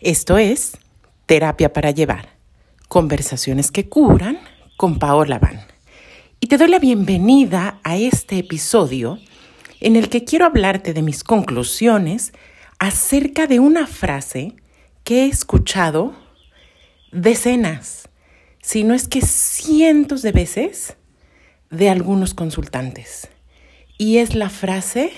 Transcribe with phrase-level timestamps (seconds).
[0.00, 0.78] Esto es
[1.26, 2.30] Terapia para Llevar,
[2.88, 4.38] conversaciones que curan
[4.78, 5.60] con Paola Van.
[6.40, 9.18] Y te doy la bienvenida a este episodio
[9.78, 12.32] en el que quiero hablarte de mis conclusiones
[12.78, 14.56] acerca de una frase
[15.04, 16.14] que he escuchado
[17.12, 18.08] decenas,
[18.62, 20.96] si no es que cientos de veces,
[21.68, 23.28] de algunos consultantes.
[23.98, 25.12] Y es la frase,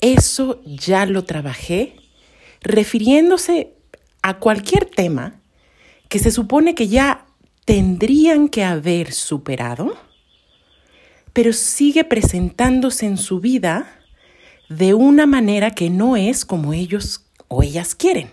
[0.00, 2.03] eso ya lo trabajé
[2.64, 3.74] refiriéndose
[4.22, 5.40] a cualquier tema
[6.08, 7.26] que se supone que ya
[7.64, 9.96] tendrían que haber superado,
[11.32, 14.00] pero sigue presentándose en su vida
[14.68, 18.30] de una manera que no es como ellos o ellas quieren.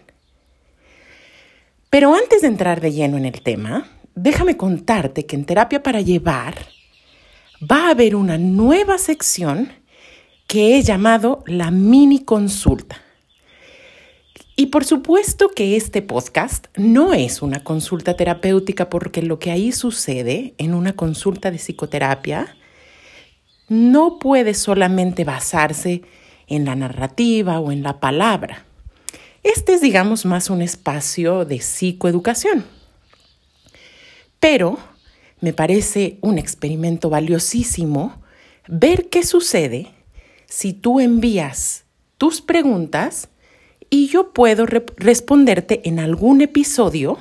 [1.90, 6.00] Pero antes de entrar de lleno en el tema, déjame contarte que en Terapia para
[6.00, 6.56] Llevar
[7.70, 9.74] va a haber una nueva sección
[10.48, 13.02] que he llamado la mini consulta.
[14.56, 19.72] Y por supuesto que este podcast no es una consulta terapéutica porque lo que ahí
[19.72, 22.56] sucede en una consulta de psicoterapia
[23.70, 26.02] no puede solamente basarse
[26.48, 28.66] en la narrativa o en la palabra.
[29.44, 32.66] Este es, digamos, más un espacio de psicoeducación.
[34.40, 34.78] Pero
[35.40, 38.22] me parece un experimento valiosísimo
[38.68, 39.88] ver qué sucede
[40.48, 41.86] si tú envías
[42.18, 43.30] tus preguntas
[43.94, 47.20] y yo puedo responderte en algún episodio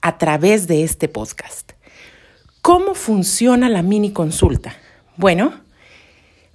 [0.00, 1.72] a través de este podcast.
[2.62, 4.74] ¿Cómo funciona la mini consulta?
[5.18, 5.52] Bueno,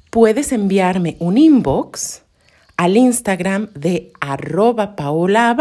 [0.10, 2.24] puedes enviarme un inbox
[2.76, 5.56] al Instagram de arroba paola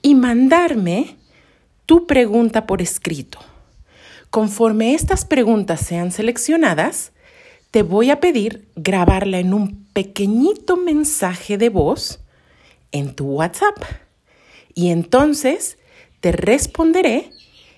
[0.00, 1.16] y mandarme
[1.84, 3.40] tu pregunta por escrito.
[4.30, 7.10] Conforme estas preguntas sean seleccionadas,
[7.70, 12.20] te voy a pedir grabarla en un pequeñito mensaje de voz
[12.92, 13.78] en tu WhatsApp.
[14.74, 15.78] Y entonces
[16.20, 17.30] te responderé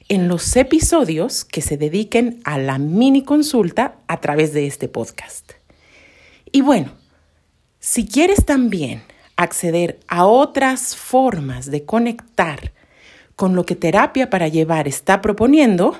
[0.08, 5.52] en los episodios que se dediquen a la mini consulta a través de este podcast.
[6.50, 6.92] Y bueno,
[7.78, 9.02] si quieres también
[9.36, 12.72] acceder a otras formas de conectar
[13.36, 15.98] con lo que Terapia para Llevar está proponiendo,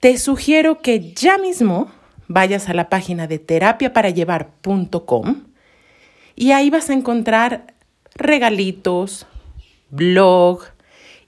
[0.00, 1.90] te sugiero que ya mismo
[2.30, 5.42] vayas a la página de terapiaparallevar.com
[6.36, 7.74] y ahí vas a encontrar
[8.14, 9.26] regalitos,
[9.90, 10.62] blog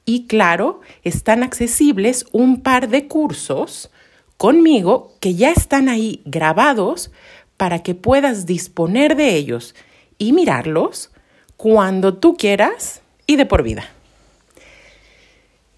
[0.05, 3.91] y claro, están accesibles un par de cursos
[4.37, 7.11] conmigo que ya están ahí grabados
[7.57, 9.75] para que puedas disponer de ellos
[10.19, 11.11] y mirarlos
[11.57, 13.87] cuando tú quieras y de por vida.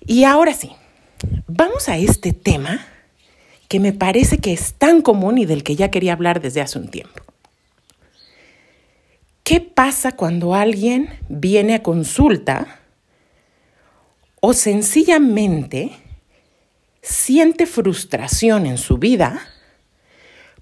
[0.06, 0.72] Y ahora sí,
[1.46, 2.86] vamos a este tema
[3.68, 6.78] que me parece que es tan común y del que ya quería hablar desde hace
[6.78, 7.22] un tiempo.
[9.42, 12.80] ¿Qué pasa cuando alguien viene a consulta
[14.40, 15.92] o sencillamente
[17.02, 19.46] siente frustración en su vida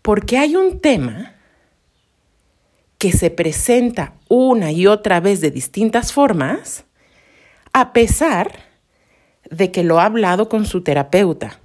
[0.02, 1.36] porque hay un tema
[2.98, 6.84] que se presenta una y otra vez de distintas formas,
[7.72, 8.52] a pesar
[9.50, 11.58] de que lo ha hablado con su terapeuta,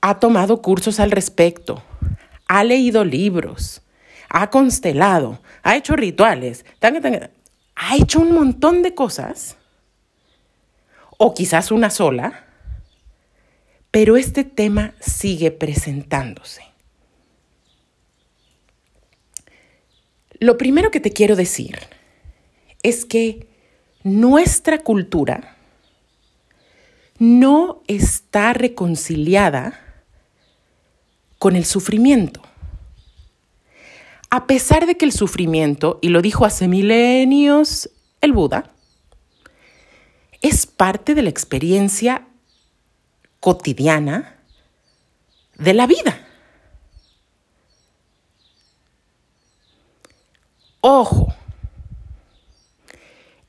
[0.00, 1.82] ha tomado cursos al respecto,
[2.48, 3.82] ha leído libros,
[4.28, 9.56] ha constelado, ha hecho rituales, ha hecho un montón de cosas,
[11.18, 12.46] o quizás una sola,
[13.90, 16.62] pero este tema sigue presentándose.
[20.38, 21.78] Lo primero que te quiero decir
[22.82, 23.46] es que
[24.02, 25.56] nuestra cultura
[27.18, 29.89] no está reconciliada
[31.40, 32.42] con el sufrimiento.
[34.28, 37.90] A pesar de que el sufrimiento, y lo dijo hace milenios
[38.20, 38.70] el Buda,
[40.42, 42.28] es parte de la experiencia
[43.40, 44.36] cotidiana
[45.56, 46.28] de la vida.
[50.82, 51.32] Ojo,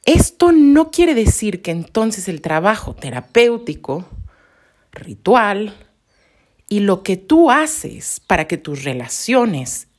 [0.06, 4.06] esto no quiere decir que entonces el trabajo terapéutico,
[4.94, 5.91] ritual,
[6.72, 9.90] y lo que tú haces para que tus relaciones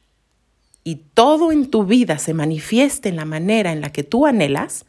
[0.85, 4.87] y todo en tu vida se manifieste en la manera en la que tú anhelas,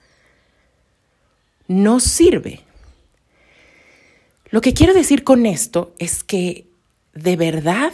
[1.68, 2.62] no sirve.
[4.50, 6.68] Lo que quiero decir con esto es que
[7.16, 7.92] de verdad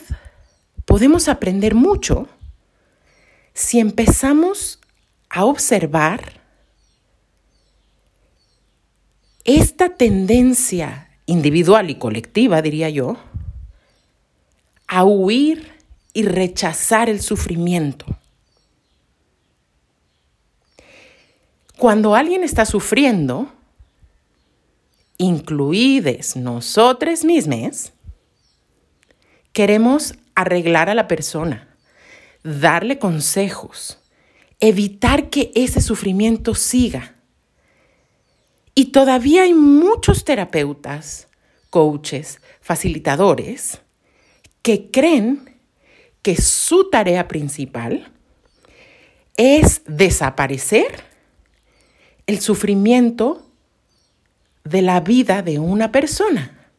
[0.86, 2.28] podemos aprender mucho
[3.56, 4.80] si empezamos
[5.32, 6.42] a observar
[9.46, 13.18] esta tendencia individual y colectiva, diría yo,
[14.92, 15.72] a huir
[16.14, 18.08] y rechazar el sufrimiento.
[21.78, 23.54] Cuando alguien está sufriendo,
[25.18, 27.94] incluides nosotros mismos,
[29.54, 31.70] queremos arreglar a la persona,
[32.44, 34.00] darle consejos,
[34.60, 37.16] evitar que ese sufrimiento siga.
[38.74, 41.28] Y todavía hay muchos terapeutas,
[41.70, 43.82] coaches, facilitadores
[44.62, 45.58] que creen
[46.22, 48.12] que su tarea principal
[49.38, 51.04] es desaparecer
[52.28, 53.46] el sufrimiento
[54.64, 56.70] de la vida de una persona.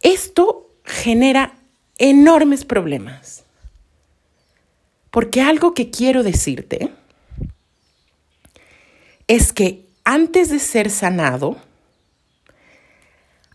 [0.00, 1.56] Esto genera
[1.98, 3.44] enormes problemas.
[5.10, 6.92] Porque algo que quiero decirte
[9.26, 11.56] es que antes de ser sanado,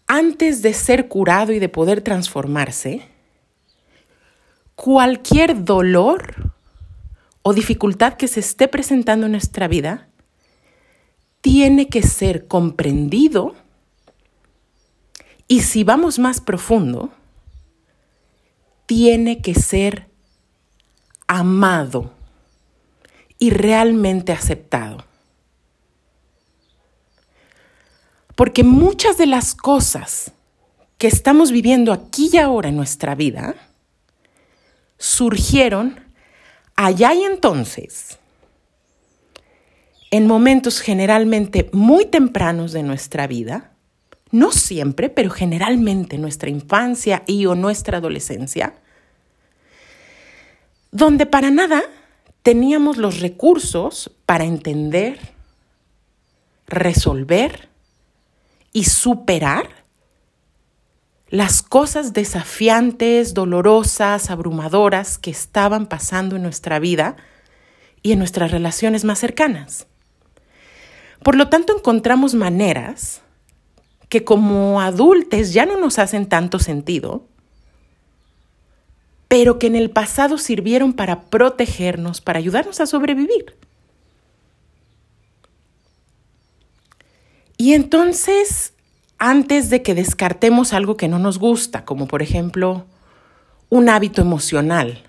[0.07, 3.07] antes de ser curado y de poder transformarse,
[4.75, 6.53] cualquier dolor
[7.41, 10.07] o dificultad que se esté presentando en nuestra vida
[11.41, 13.55] tiene que ser comprendido
[15.47, 17.11] y si vamos más profundo,
[18.87, 20.09] tiene que ser
[21.27, 22.11] amado
[23.37, 25.05] y realmente aceptado.
[28.35, 30.31] Porque muchas de las cosas
[30.97, 33.55] que estamos viviendo aquí y ahora en nuestra vida
[34.97, 35.99] surgieron
[36.75, 38.17] allá y entonces,
[40.11, 43.71] en momentos generalmente muy tempranos de nuestra vida,
[44.31, 48.73] no siempre, pero generalmente nuestra infancia y o nuestra adolescencia,
[50.91, 51.83] donde para nada
[52.43, 55.19] teníamos los recursos para entender,
[56.67, 57.69] resolver
[58.75, 59.69] y superar
[61.29, 67.15] las cosas desafiantes, dolorosas, abrumadoras que estaban pasando en nuestra vida
[68.01, 69.87] y en nuestras relaciones más cercanas.
[71.23, 73.21] Por lo tanto, encontramos maneras
[74.09, 77.25] que como adultos ya no nos hacen tanto sentido,
[79.29, 83.55] pero que en el pasado sirvieron para protegernos, para ayudarnos a sobrevivir.
[87.57, 88.73] Y entonces,
[89.17, 92.85] antes de que descartemos algo que no nos gusta, como por ejemplo
[93.69, 95.03] un hábito emocional,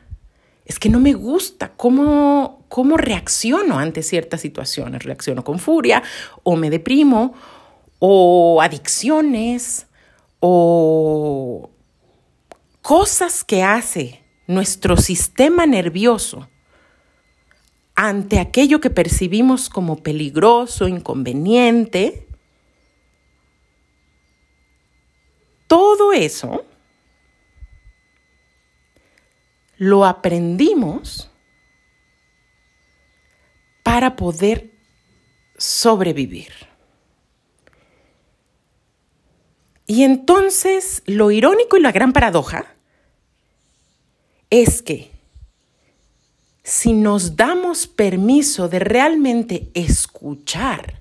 [0.65, 5.05] es que no me gusta cómo, cómo reacciono ante ciertas situaciones.
[5.05, 6.03] Reacciono con furia
[6.43, 7.35] o me deprimo
[7.99, 9.87] o adicciones
[10.41, 11.71] o
[12.83, 16.49] cosas que hace nuestro sistema nervioso
[17.95, 22.26] ante aquello que percibimos como peligroso, inconveniente,
[25.67, 26.65] Todo eso
[29.77, 31.31] lo aprendimos
[33.83, 34.71] para poder
[35.57, 36.53] sobrevivir.
[39.87, 42.75] Y entonces lo irónico y la gran paradoja
[44.51, 45.11] es que
[46.65, 51.01] si nos damos permiso de realmente escuchar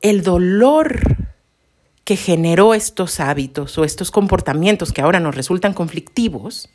[0.00, 1.27] el dolor
[2.08, 6.70] que generó estos hábitos o estos comportamientos que ahora nos resultan conflictivos,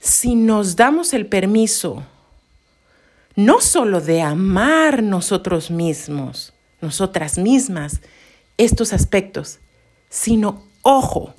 [0.00, 2.06] si nos damos el permiso
[3.36, 8.00] no solo de amar nosotros mismos, nosotras mismas,
[8.56, 9.58] estos aspectos,
[10.08, 11.34] sino, ojo,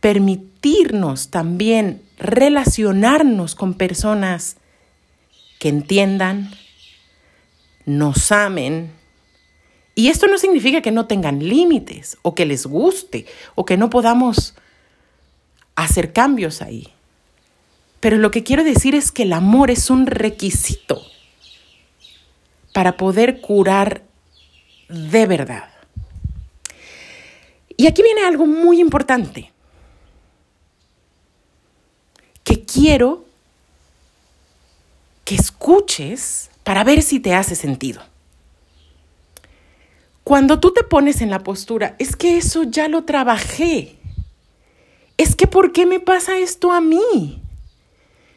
[0.00, 4.58] permitirnos también relacionarnos con personas
[5.58, 6.50] que entiendan,
[7.86, 9.00] nos amen,
[9.94, 13.90] y esto no significa que no tengan límites o que les guste o que no
[13.90, 14.54] podamos
[15.74, 16.88] hacer cambios ahí.
[18.00, 21.02] Pero lo que quiero decir es que el amor es un requisito
[22.72, 24.02] para poder curar
[24.88, 25.68] de verdad.
[27.76, 29.52] Y aquí viene algo muy importante
[32.44, 33.24] que quiero
[35.24, 38.02] que escuches para ver si te hace sentido.
[40.24, 43.96] Cuando tú te pones en la postura, es que eso ya lo trabajé.
[45.16, 47.42] Es que ¿por qué me pasa esto a mí?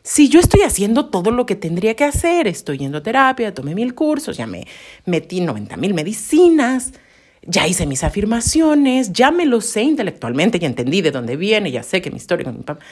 [0.04, 3.74] Si yo estoy haciendo todo lo que tendría que hacer, estoy yendo a terapia, tomé
[3.74, 4.68] mil cursos, ya me
[5.06, 6.94] metí 90 mil medicinas,
[7.42, 11.82] ya hice mis afirmaciones, ya me lo sé intelectualmente, ya entendí de dónde viene, ya
[11.82, 12.84] sé que mi historia con mi papá.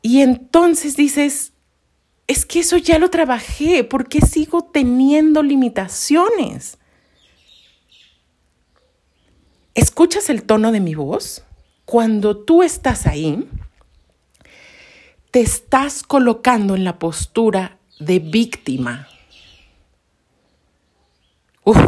[0.00, 1.52] Y entonces dices,
[2.28, 6.76] es que eso ya lo trabajé, ¿por qué sigo teniendo limitaciones?
[9.74, 11.42] ¿Escuchas el tono de mi voz?
[11.86, 13.48] Cuando tú estás ahí,
[15.30, 19.08] te estás colocando en la postura de víctima.
[21.64, 21.78] Uf,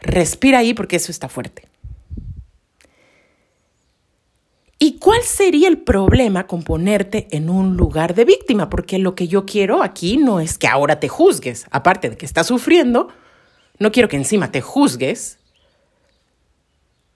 [0.00, 1.69] respira ahí porque eso está fuerte.
[4.82, 8.70] ¿Y cuál sería el problema con ponerte en un lugar de víctima?
[8.70, 12.24] Porque lo que yo quiero aquí no es que ahora te juzgues, aparte de que
[12.24, 13.08] estás sufriendo,
[13.78, 15.38] no quiero que encima te juzgues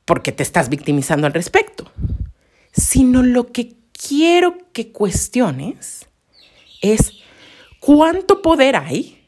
[0.05, 1.91] porque te estás victimizando al respecto,
[2.73, 6.07] sino lo que quiero que cuestiones
[6.83, 7.13] es
[7.81, 9.27] cuánto poder hay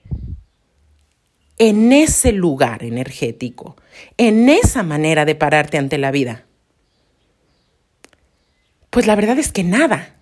[1.57, 3.76] en ese lugar energético,
[4.19, 6.46] en esa manera de pararte ante la vida.
[8.97, 10.15] Pues la verdad es que nada,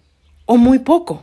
[0.46, 1.22] o muy poco.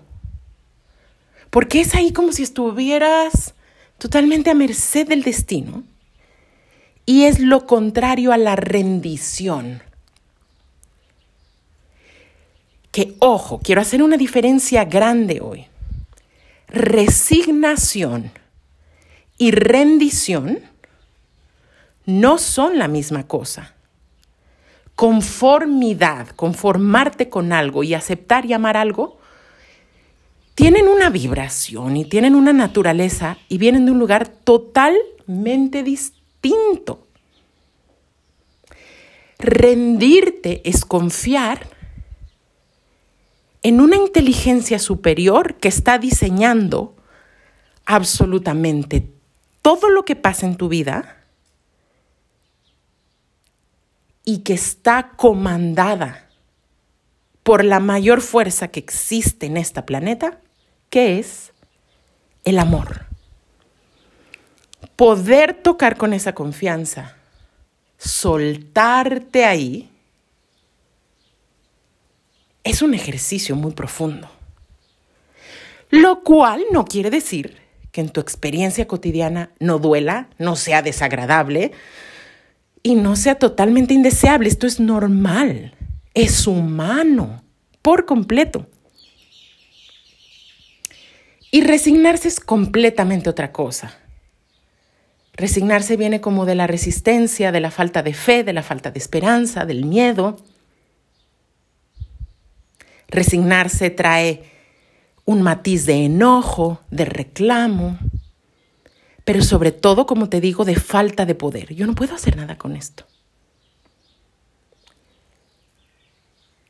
[1.50, 3.55] Porque es ahí como si estuvieras
[3.98, 5.84] totalmente a merced del destino.
[7.05, 9.84] Y es lo contrario a la rendición.
[12.93, 15.65] Que, ojo, quiero hacer una diferencia grande hoy.
[16.70, 18.31] Resignación
[19.38, 20.62] y rendición
[22.05, 23.74] no son la misma cosa
[25.01, 29.17] conformidad, conformarte con algo y aceptar y amar algo,
[30.53, 37.08] tienen una vibración y tienen una naturaleza y vienen de un lugar totalmente distinto.
[39.39, 41.67] Rendirte es confiar
[43.63, 46.96] en una inteligencia superior que está diseñando
[47.88, 49.10] absolutamente
[49.63, 51.20] todo lo que pasa en tu vida
[54.23, 56.29] y que está comandada
[57.43, 60.39] por la mayor fuerza que existe en este planeta,
[60.89, 61.53] que es
[62.43, 63.05] el amor.
[64.95, 67.15] Poder tocar con esa confianza,
[67.97, 69.89] soltarte ahí,
[72.63, 74.29] es un ejercicio muy profundo.
[75.89, 77.57] Lo cual no quiere decir
[77.91, 81.71] que en tu experiencia cotidiana no duela, no sea desagradable,
[82.83, 84.50] y no sea totalmente indeseable.
[84.50, 85.75] Esto es normal,
[86.13, 87.43] es humano,
[87.81, 88.67] por completo.
[91.51, 93.97] Y resignarse es completamente otra cosa.
[95.33, 99.00] Resignarse viene como de la resistencia, de la falta de fe, de la falta de
[99.00, 100.38] esperanza, del miedo.
[103.07, 104.43] Resignarse trae
[105.25, 107.97] un matiz de enojo, de reclamo,
[109.31, 111.73] pero sobre todo, como te digo, de falta de poder.
[111.73, 113.05] Yo no puedo hacer nada con esto.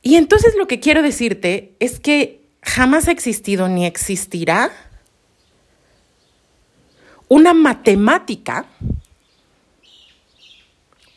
[0.00, 4.70] Y entonces lo que quiero decirte es que jamás ha existido ni existirá
[7.26, 8.66] una matemática,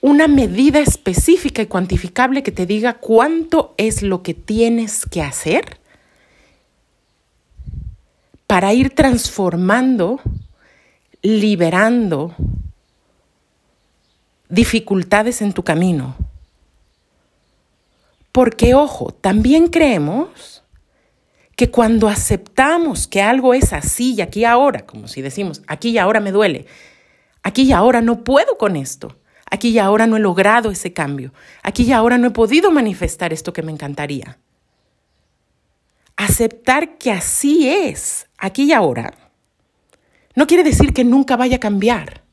[0.01, 5.77] una medida específica y cuantificable que te diga cuánto es lo que tienes que hacer
[8.47, 10.19] para ir transformando
[11.25, 12.35] liberando
[14.47, 16.15] dificultades en tu camino.
[18.31, 20.63] Porque, ojo, también creemos
[21.55, 25.89] que cuando aceptamos que algo es así y aquí y ahora, como si decimos, aquí
[25.89, 26.67] y ahora me duele,
[27.41, 29.17] aquí y ahora no puedo con esto,
[29.49, 33.33] aquí y ahora no he logrado ese cambio, aquí y ahora no he podido manifestar
[33.33, 34.37] esto que me encantaría.
[36.17, 39.24] Aceptar que así es, aquí y ahora,
[40.35, 42.23] no quiere decir que nunca vaya a cambiar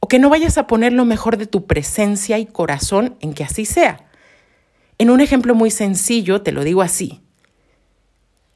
[0.00, 3.44] o que no vayas a poner lo mejor de tu presencia y corazón en que
[3.44, 4.08] así sea.
[4.98, 7.20] En un ejemplo muy sencillo, te lo digo así.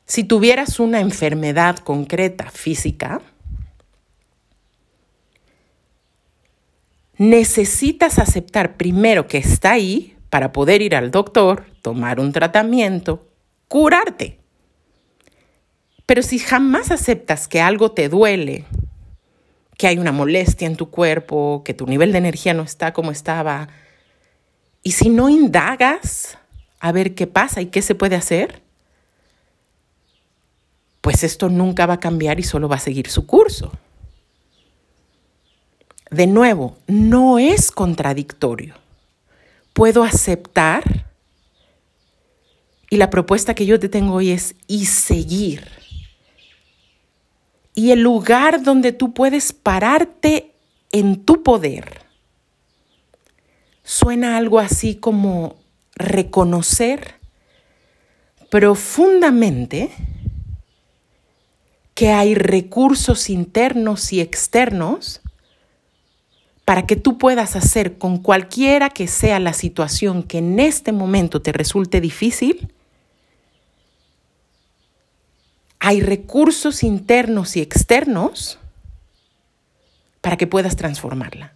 [0.07, 3.23] Si tuvieras una enfermedad concreta física,
[7.17, 13.29] necesitas aceptar primero que está ahí para poder ir al doctor, tomar un tratamiento,
[13.69, 14.44] curarte.
[16.07, 18.65] Pero si jamás aceptas que algo te duele,
[19.79, 23.11] que hay una molestia en tu cuerpo, que tu nivel de energía no está como
[23.11, 23.69] estaba,
[24.83, 26.39] y si no indagas
[26.79, 28.63] a ver qué pasa y qué se puede hacer,
[31.01, 33.73] pues esto nunca va a cambiar y solo va a seguir su curso.
[36.11, 38.75] De nuevo, no es contradictorio.
[39.73, 41.07] Puedo aceptar
[42.91, 45.84] y la propuesta que yo te tengo hoy es y seguir
[47.75, 50.53] y el lugar donde tú puedes pararte
[50.93, 52.03] en tu poder.
[53.83, 55.57] Suena algo así como
[55.97, 57.15] reconocer
[58.51, 59.91] profundamente
[61.95, 65.21] que hay recursos internos y externos
[66.65, 71.43] para que tú puedas hacer con cualquiera que sea la situación que en este momento
[71.43, 72.73] te resulte difícil,
[75.87, 78.59] hay recursos internos y externos
[80.23, 81.53] para que puedas transformarla.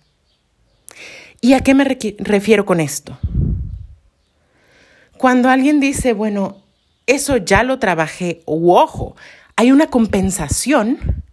[1.40, 1.84] ¿Y a qué me
[2.18, 3.18] refiero con esto?
[5.16, 6.58] Cuando alguien dice, bueno,
[7.06, 9.16] eso ya lo trabajé, ojo,
[9.56, 11.24] hay una compensación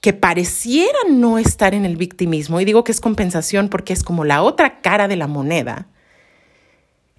[0.00, 4.24] que pareciera no estar en el victimismo, y digo que es compensación porque es como
[4.24, 5.88] la otra cara de la moneda,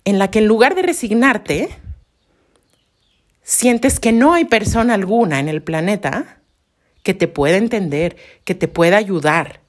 [0.03, 1.69] en la que en lugar de resignarte,
[3.43, 6.39] sientes que no hay persona alguna en el planeta
[7.03, 9.61] que te pueda entender, que te pueda ayudar.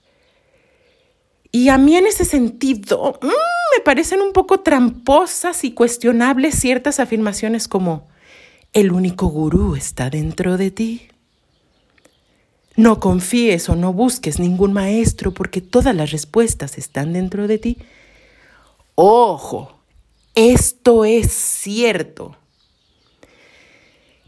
[1.50, 7.00] Y a mí en ese sentido mm, me parecen un poco tramposas y cuestionables ciertas
[7.00, 8.08] afirmaciones como,
[8.72, 11.08] el único gurú está dentro de ti.
[12.76, 17.78] No confíes o no busques ningún maestro porque todas las respuestas están dentro de ti.
[18.96, 19.78] Ojo,
[20.34, 22.36] esto es cierto.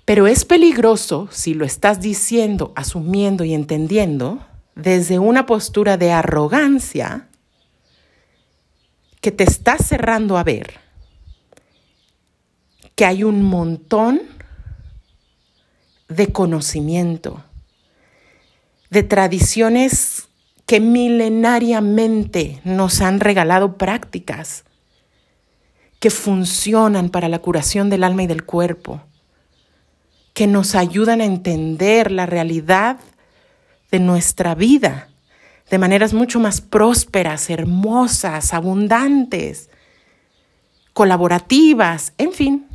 [0.06, 4.38] Pero es peligroso si lo estás diciendo, asumiendo y entendiendo
[4.76, 7.26] desde una postura de arrogancia
[9.20, 10.78] que te está cerrando a ver
[12.94, 14.22] que hay un montón
[16.08, 17.42] de conocimiento,
[18.90, 20.28] de tradiciones
[20.66, 24.62] que milenariamente nos han regalado prácticas
[25.98, 29.02] que funcionan para la curación del alma y del cuerpo
[30.36, 32.98] que nos ayudan a entender la realidad
[33.90, 35.08] de nuestra vida
[35.70, 39.70] de maneras mucho más prósperas, hermosas, abundantes,
[40.92, 42.66] colaborativas, en fin.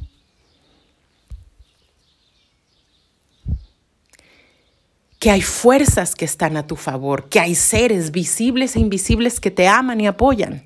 [5.20, 9.52] que hay fuerzas que están a tu favor, que hay seres visibles e invisibles que
[9.52, 10.66] te aman y apoyan,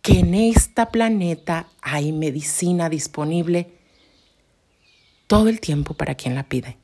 [0.00, 3.77] que en esta planeta hay medicina disponible
[5.28, 6.76] todo el tiempo para quien la pide.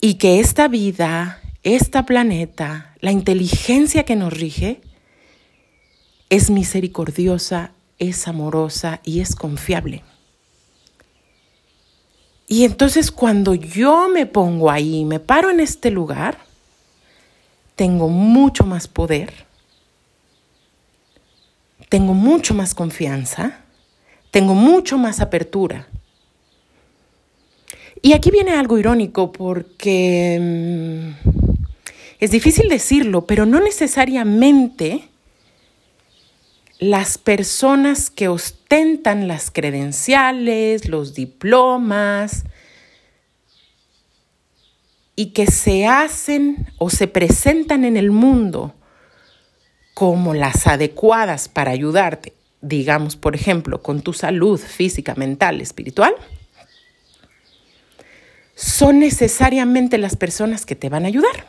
[0.00, 4.80] Y que esta vida, esta planeta, la inteligencia que nos rige,
[6.30, 10.02] es misericordiosa, es amorosa y es confiable.
[12.48, 16.38] Y entonces cuando yo me pongo ahí, me paro en este lugar,
[17.76, 19.46] tengo mucho más poder,
[21.88, 23.61] tengo mucho más confianza
[24.32, 25.86] tengo mucho más apertura.
[28.00, 31.28] Y aquí viene algo irónico porque mm,
[32.18, 35.08] es difícil decirlo, pero no necesariamente
[36.80, 42.44] las personas que ostentan las credenciales, los diplomas
[45.14, 48.74] y que se hacen o se presentan en el mundo
[49.92, 56.14] como las adecuadas para ayudarte digamos, por ejemplo, con tu salud física, mental, espiritual,
[58.54, 61.46] son necesariamente las personas que te van a ayudar.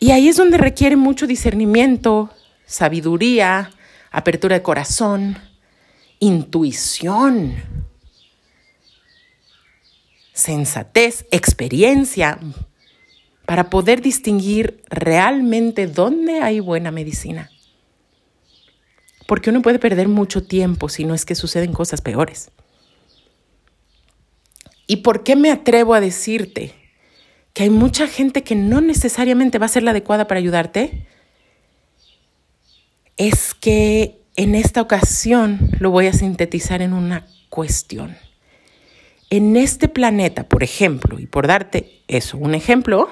[0.00, 2.30] Y ahí es donde requiere mucho discernimiento,
[2.66, 3.70] sabiduría,
[4.10, 5.36] apertura de corazón,
[6.18, 7.56] intuición,
[10.32, 12.38] sensatez, experiencia,
[13.44, 17.50] para poder distinguir realmente dónde hay buena medicina
[19.28, 22.50] porque uno puede perder mucho tiempo si no es que suceden cosas peores.
[24.86, 26.74] ¿Y por qué me atrevo a decirte
[27.52, 31.06] que hay mucha gente que no necesariamente va a ser la adecuada para ayudarte?
[33.18, 38.16] Es que en esta ocasión lo voy a sintetizar en una cuestión.
[39.28, 43.10] En este planeta, por ejemplo, y por darte eso, un ejemplo,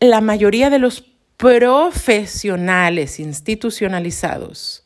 [0.00, 1.09] la mayoría de los
[1.40, 4.84] profesionales institucionalizados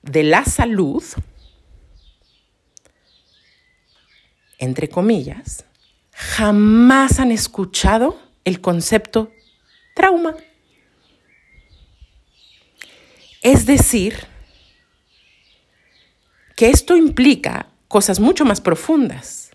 [0.00, 1.02] de la salud,
[4.58, 5.64] entre comillas,
[6.12, 9.32] jamás han escuchado el concepto
[9.96, 10.36] trauma.
[13.42, 14.24] Es decir,
[16.54, 19.50] que esto implica cosas mucho más profundas.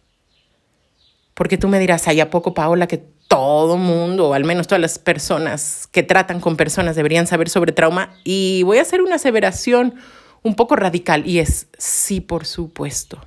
[1.33, 4.79] Porque tú me dirás, ¿hay a poco, Paola, que todo mundo, o al menos todas
[4.79, 8.13] las personas que tratan con personas deberían saber sobre trauma.
[8.23, 9.95] Y voy a hacer una aseveración
[10.43, 13.25] un poco radical y es sí, por supuesto.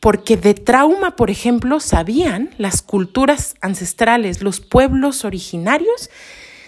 [0.00, 6.10] Porque de trauma, por ejemplo, sabían las culturas ancestrales, los pueblos originarios,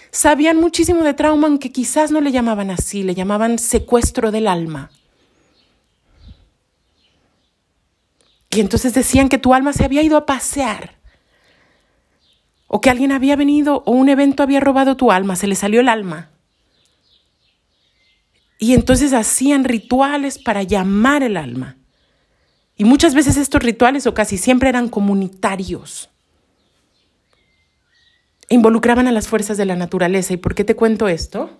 [0.09, 4.89] sabían muchísimo de trauma, aunque quizás no le llamaban así, le llamaban secuestro del alma.
[8.53, 11.01] Y entonces decían que tu alma se había ido a pasear.
[12.75, 15.79] o que alguien había venido o un evento había robado tu alma, se le salió
[15.79, 16.31] el alma.
[18.57, 21.77] Y entonces hacían rituales para llamar el alma.
[22.75, 26.09] Y muchas veces estos rituales, o casi siempre, eran comunitarios.
[28.49, 30.33] E involucraban a las fuerzas de la naturaleza.
[30.33, 31.51] ¿Y por qué te cuento esto?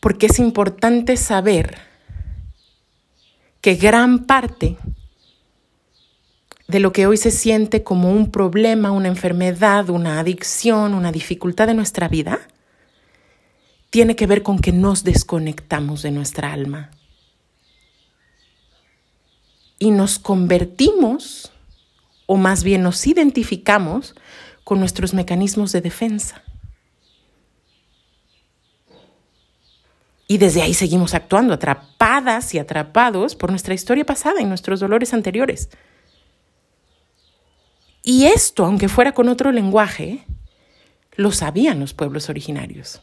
[0.00, 1.85] Porque es importante saber
[3.66, 4.76] que gran parte
[6.68, 11.66] de lo que hoy se siente como un problema, una enfermedad, una adicción, una dificultad
[11.66, 12.38] de nuestra vida,
[13.90, 16.92] tiene que ver con que nos desconectamos de nuestra alma
[19.80, 21.50] y nos convertimos,
[22.26, 24.14] o más bien nos identificamos
[24.62, 26.40] con nuestros mecanismos de defensa.
[30.28, 35.14] Y desde ahí seguimos actuando, atrapadas y atrapados por nuestra historia pasada y nuestros dolores
[35.14, 35.68] anteriores.
[38.02, 40.24] Y esto, aunque fuera con otro lenguaje,
[41.16, 43.02] lo sabían los pueblos originarios.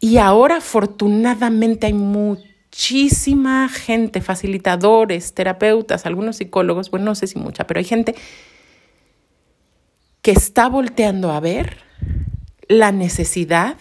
[0.00, 7.66] Y ahora afortunadamente hay muchísima gente, facilitadores, terapeutas, algunos psicólogos, bueno, no sé si mucha,
[7.66, 8.14] pero hay gente
[10.22, 11.78] que está volteando a ver
[12.68, 13.76] la necesidad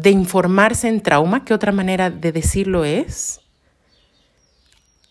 [0.00, 3.40] de informarse en trauma, que otra manera de decirlo es,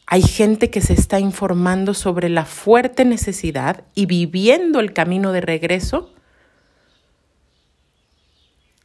[0.08, 5.42] hay gente que se está informando sobre la fuerte necesidad y viviendo el camino de
[5.42, 6.12] regreso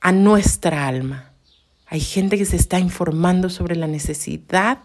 [0.02, 1.32] a nuestra alma.
[1.86, 4.80] Hay gente que se está informando sobre la necesidad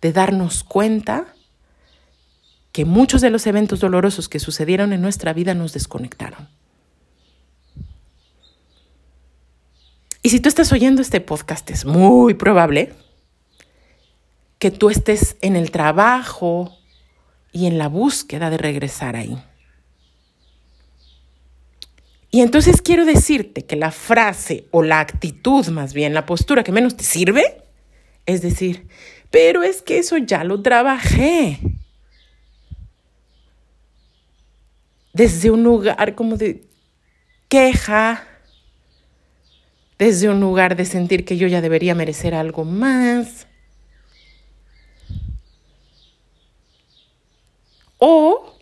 [0.00, 1.34] de darnos cuenta
[2.70, 6.48] que muchos de los eventos dolorosos que sucedieron en nuestra vida nos desconectaron.
[10.22, 12.92] Y si tú estás oyendo este podcast, es muy probable
[14.60, 16.78] que tú estés en el trabajo
[17.50, 19.36] y en la búsqueda de regresar ahí.
[22.30, 26.72] Y entonces quiero decirte que la frase o la actitud, más bien la postura que
[26.72, 27.64] menos te sirve,
[28.24, 28.86] es decir,
[29.30, 31.58] pero es que eso ya lo trabajé.
[35.12, 36.64] Desde un lugar como de
[37.48, 38.26] queja,
[40.02, 43.46] desde un lugar de sentir que yo ya debería merecer algo más
[47.98, 48.56] O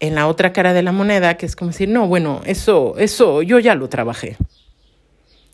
[0.00, 3.42] en la otra cara de la moneda, que es como decir, no, bueno, eso, eso
[3.42, 4.38] yo ya lo trabajé.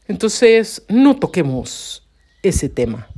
[0.06, 2.08] Entonces, no toquemos
[2.44, 3.08] ese tema.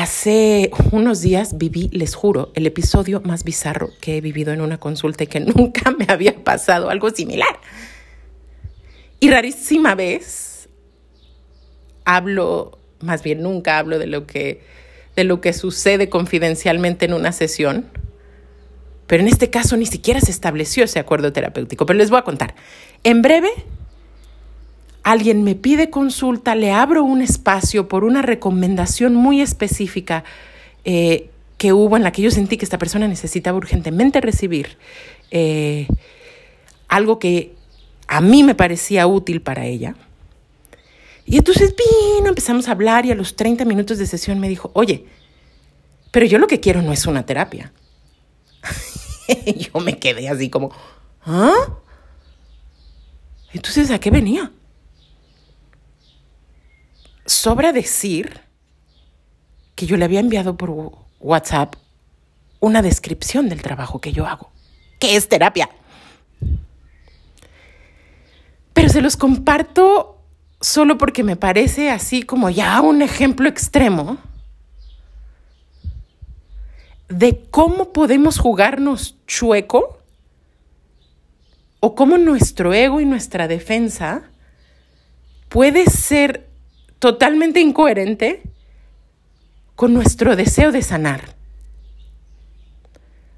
[0.00, 4.78] Hace unos días viví, les juro, el episodio más bizarro que he vivido en una
[4.78, 7.58] consulta y que nunca me había pasado algo similar.
[9.18, 10.68] Y rarísima vez
[12.04, 14.62] hablo más bien nunca hablo de lo que,
[15.16, 17.86] de lo que sucede confidencialmente en una sesión.
[19.08, 21.86] Pero en este caso ni siquiera se estableció ese acuerdo terapéutico.
[21.86, 22.54] Pero les voy a contar.
[23.02, 23.50] En breve,
[25.02, 30.24] alguien me pide consulta, le abro un espacio por una recomendación muy específica
[30.84, 34.76] eh, que hubo en la que yo sentí que esta persona necesitaba urgentemente recibir
[35.30, 35.88] eh,
[36.88, 37.54] algo que
[38.06, 39.94] a mí me parecía útil para ella.
[41.26, 44.70] Y entonces vino, empezamos a hablar y a los 30 minutos de sesión me dijo,
[44.72, 45.04] oye,
[46.10, 47.72] pero yo lo que quiero no es una terapia.
[49.56, 50.72] yo me quedé así como,
[51.26, 51.78] ¿ah?
[53.52, 54.52] Entonces, ¿a qué venía?
[57.28, 58.40] Sobra decir
[59.74, 61.76] que yo le había enviado por WhatsApp
[62.58, 64.50] una descripción del trabajo que yo hago,
[64.98, 65.68] que es terapia.
[68.72, 70.22] Pero se los comparto
[70.62, 74.16] solo porque me parece así como ya un ejemplo extremo
[77.08, 80.00] de cómo podemos jugarnos chueco
[81.80, 84.22] o cómo nuestro ego y nuestra defensa
[85.50, 86.47] puede ser
[86.98, 88.42] totalmente incoherente
[89.74, 91.36] con nuestro deseo de sanar.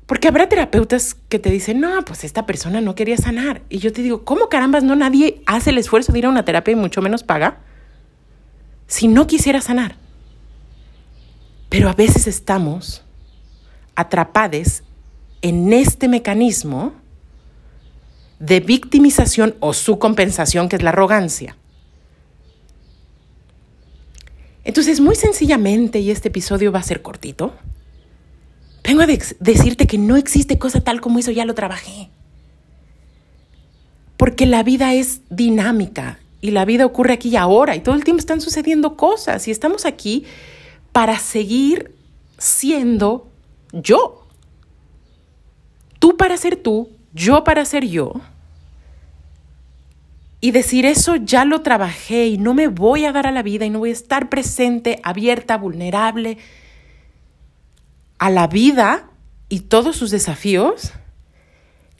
[0.07, 3.63] Porque habrá terapeutas que te dicen, no, pues esta persona no quería sanar.
[3.69, 6.45] Y yo te digo, ¿cómo carambas no nadie hace el esfuerzo de ir a una
[6.45, 7.59] terapia y mucho menos paga
[8.89, 9.97] si no quisiera sanar?
[11.69, 13.05] Pero a veces estamos
[13.95, 14.83] atrapados
[15.43, 16.95] en este mecanismo
[18.41, 21.57] de victimización o su compensación, que es la arrogancia.
[24.65, 27.55] Entonces, muy sencillamente, y este episodio va a ser cortito,
[28.91, 32.11] Vengo a decirte que no existe cosa tal como eso, ya lo trabajé.
[34.17, 38.05] Porque la vida es dinámica y la vida ocurre aquí y ahora y todo el
[38.05, 40.25] tiempo están sucediendo cosas y estamos aquí
[40.93, 41.95] para seguir
[42.39, 43.29] siendo
[43.73, 44.27] yo.
[45.99, 48.21] Tú para ser tú, yo para ser yo.
[50.41, 53.67] Y decir eso ya lo trabajé y no me voy a dar a la vida
[53.67, 56.39] y no voy a estar presente, abierta, vulnerable
[58.19, 59.11] a la vida
[59.49, 60.93] y todos sus desafíos.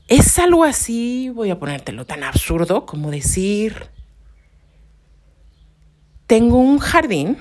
[0.09, 3.89] Es algo así, voy a ponértelo tan absurdo como decir,
[6.27, 7.37] tengo un jardín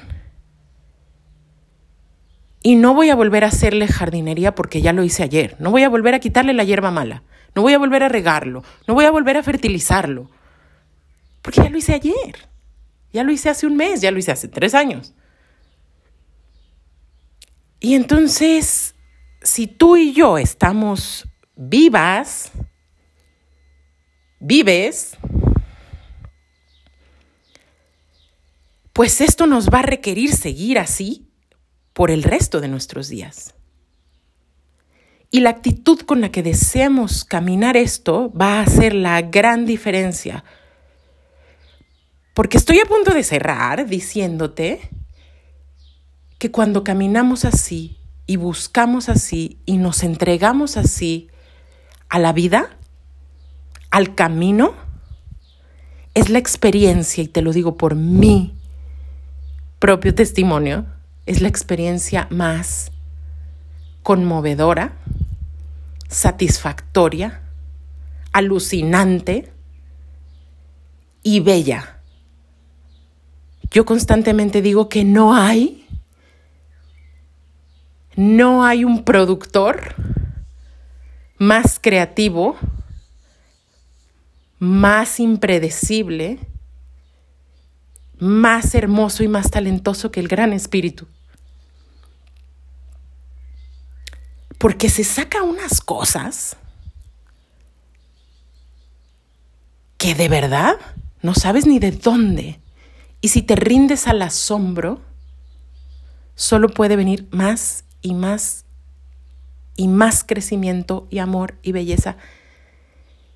[2.62, 5.55] y no voy a volver a hacerle jardinería porque ya lo hice ayer.
[5.59, 7.23] No voy a volver a quitarle la hierba mala.
[7.55, 8.63] No voy a volver a regarlo.
[8.88, 10.29] No voy a volver a fertilizarlo.
[11.41, 12.49] Porque ya lo hice ayer.
[13.12, 14.02] Ya lo hice hace un mes.
[14.02, 15.13] Ya lo hice hace tres años.
[17.80, 18.95] Y entonces,
[19.41, 22.52] si tú y yo estamos vivas,
[24.39, 25.17] vives,
[28.93, 31.30] pues esto nos va a requerir seguir así
[31.93, 33.56] por el resto de nuestros días.
[35.32, 40.43] Y la actitud con la que deseamos caminar esto va a hacer la gran diferencia.
[42.39, 44.80] Porque estoy a punto de cerrar diciéndote
[46.38, 47.97] que cuando caminamos así
[48.28, 51.28] y buscamos así y nos entregamos así
[52.08, 52.78] a la vida,
[53.91, 54.73] al camino,
[56.13, 58.56] es la experiencia, y te lo digo por mi
[59.80, 60.86] propio testimonio,
[61.25, 62.93] es la experiencia más
[64.02, 64.93] conmovedora,
[66.08, 67.41] satisfactoria,
[68.32, 69.52] alucinante
[71.21, 71.98] y bella.
[73.71, 75.88] Yo constantemente digo que no hay,
[78.15, 79.95] no hay un productor
[81.38, 82.58] más creativo,
[84.58, 86.39] más impredecible,
[88.17, 91.08] más hermoso y más talentoso que el gran espíritu.
[94.60, 96.58] porque se saca unas cosas
[99.97, 100.75] que de verdad
[101.21, 102.60] no sabes ni de dónde.
[103.21, 105.01] Y si te rindes al asombro,
[106.36, 108.65] solo puede venir más y más
[109.75, 112.17] y más crecimiento y amor y belleza.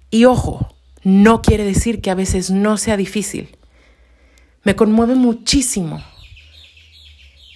[0.09, 3.57] Y ojo, no quiere decir que a veces no sea difícil.
[4.63, 6.03] Me conmueve muchísimo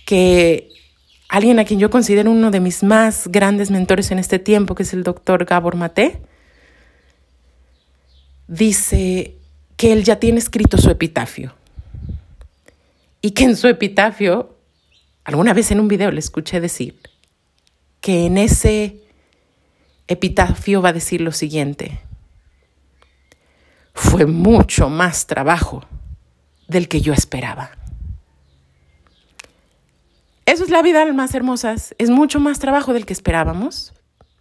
[0.06, 0.70] que
[1.28, 4.84] alguien a quien yo considero uno de mis más grandes mentores en este tiempo, que
[4.84, 6.22] es el doctor Gabor Mate,
[8.48, 9.36] dice
[9.76, 11.57] que él ya tiene escrito su epitafio
[13.28, 14.56] y que en su epitafio,
[15.26, 16.98] alguna vez en un video le escuché decir,
[18.00, 19.02] que en ese
[20.08, 22.00] epitafio va a decir lo siguiente,
[23.94, 25.84] fue mucho más trabajo
[26.70, 27.72] del que yo esperaba.
[30.46, 31.94] Eso es la vida, más hermosas.
[31.98, 33.92] Es mucho más trabajo del que esperábamos,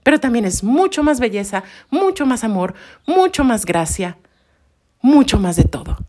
[0.04, 4.16] pero también es mucho más belleza, mucho más amor, mucho más gracia,
[5.02, 6.06] mucho más de todo.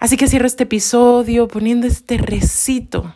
[0.00, 3.14] Así que cierro este episodio poniendo este recito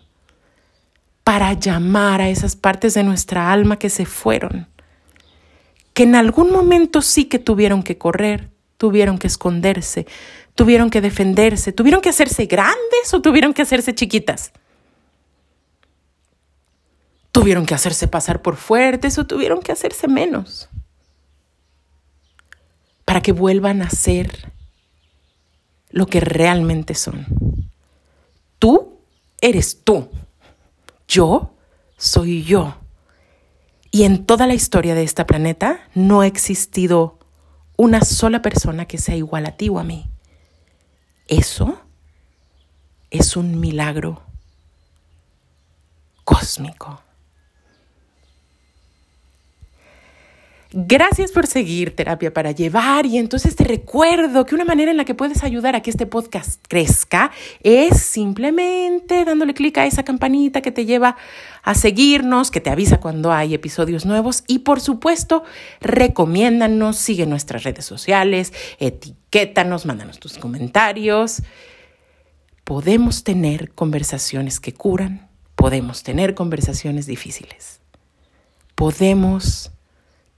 [1.25, 4.69] para llamar a esas partes de nuestra alma que se fueron,
[5.95, 10.07] que en algún momento sí que tuvieron que correr, tuvieron que esconderse,
[10.55, 14.53] tuvieron que defenderse, tuvieron que hacerse grandes o tuvieron que hacerse chiquitas.
[17.33, 20.69] Tuvieron que hacerse pasar por fuertes o tuvieron que hacerse menos
[23.07, 24.53] para que vuelvan a ser
[25.95, 27.25] lo que realmente son.
[28.59, 28.99] Tú
[29.41, 30.09] eres tú.
[31.07, 31.55] Yo
[31.97, 32.75] soy yo.
[33.93, 37.21] Y en toda la historia de este planeta no ha existido
[37.77, 40.11] una sola persona que sea igual a ti o a mí.
[41.29, 41.81] Eso
[43.11, 44.21] es un milagro
[46.25, 47.04] cósmico.
[50.77, 55.05] Gracias por seguir Terapia para Llevar y entonces te recuerdo que una manera en la
[55.05, 57.31] que puedes ayudar a que este podcast crezca
[57.63, 61.17] es simplemente dándole clic a esa campanita que te lleva
[61.63, 65.45] a seguirnos, que te avisa cuando hay episodios nuevos y por supuesto
[65.81, 71.45] recomiéndanos, sigue nuestras redes sociales, etiquétanos, mándanos tus comentarios.
[72.65, 77.81] Podemos tener conversaciones que curan, podemos tener conversaciones difíciles.
[78.75, 79.71] Podemos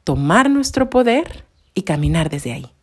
[0.06, 2.75] tomar nuestro poder y caminar desde ahí.